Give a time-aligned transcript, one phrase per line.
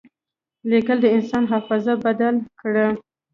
[0.71, 2.87] لیکل د انسان حافظه بدل کړه.